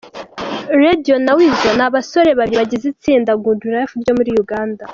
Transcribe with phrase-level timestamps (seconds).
[0.83, 4.83] Radio na Weasel, ni abasore babiri bagize itsinda Good Life ryo muri Uganda.